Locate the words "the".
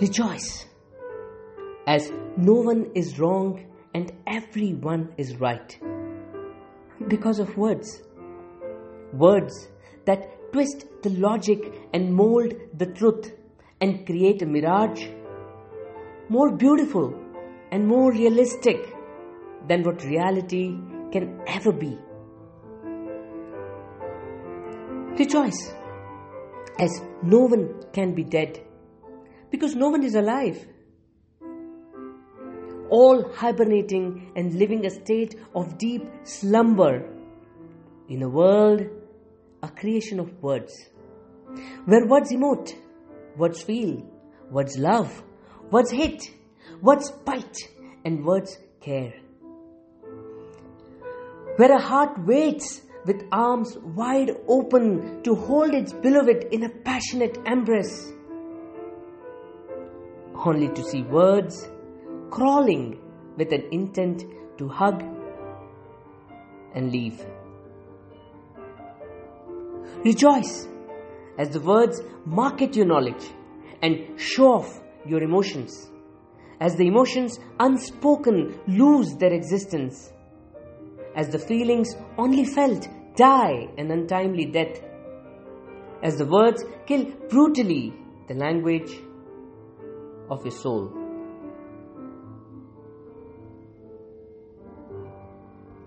11.02-11.10, 12.76-12.86, 71.50-71.60, 76.76-76.86, 81.28-81.38, 86.16-86.26, 88.28-88.34